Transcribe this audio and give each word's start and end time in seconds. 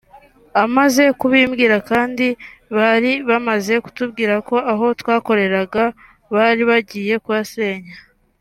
Amaze 0.63 1.03
kubimbwira 1.19 1.75
kandi 1.89 2.25
bari 2.77 3.11
bamaze 3.29 3.73
kutubwira 3.83 4.35
ko 4.47 4.55
aho 4.71 4.85
twakoreraga 5.01 5.83
bari 6.35 6.63
bagiye 6.69 7.15
kuhasenya 7.25 7.95